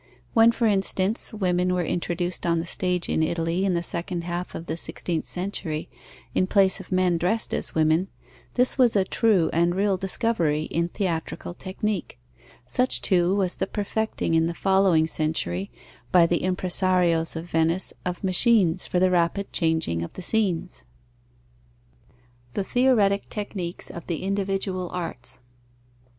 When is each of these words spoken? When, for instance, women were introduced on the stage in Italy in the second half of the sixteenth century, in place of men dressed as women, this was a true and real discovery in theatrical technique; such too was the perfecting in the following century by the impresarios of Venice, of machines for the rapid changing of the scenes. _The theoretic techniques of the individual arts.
When, 0.33 0.51
for 0.51 0.65
instance, 0.65 1.31
women 1.31 1.75
were 1.75 1.83
introduced 1.85 2.43
on 2.47 2.57
the 2.57 2.65
stage 2.65 3.07
in 3.07 3.21
Italy 3.21 3.65
in 3.65 3.75
the 3.75 3.83
second 3.83 4.23
half 4.23 4.55
of 4.55 4.65
the 4.65 4.75
sixteenth 4.75 5.27
century, 5.27 5.89
in 6.33 6.47
place 6.47 6.79
of 6.79 6.91
men 6.91 7.19
dressed 7.19 7.53
as 7.53 7.75
women, 7.75 8.07
this 8.55 8.79
was 8.79 8.95
a 8.95 9.03
true 9.05 9.51
and 9.53 9.75
real 9.75 9.97
discovery 9.97 10.63
in 10.63 10.87
theatrical 10.89 11.53
technique; 11.53 12.17
such 12.65 12.99
too 13.03 13.35
was 13.35 13.53
the 13.53 13.67
perfecting 13.67 14.33
in 14.33 14.47
the 14.47 14.55
following 14.55 15.05
century 15.05 15.69
by 16.11 16.25
the 16.25 16.41
impresarios 16.41 17.35
of 17.35 17.45
Venice, 17.51 17.93
of 18.03 18.23
machines 18.23 18.87
for 18.87 18.99
the 18.99 19.11
rapid 19.11 19.53
changing 19.53 20.01
of 20.01 20.13
the 20.13 20.23
scenes. 20.23 20.83
_The 22.55 22.65
theoretic 22.65 23.29
techniques 23.29 23.91
of 23.91 24.07
the 24.07 24.23
individual 24.23 24.89
arts. 24.89 25.41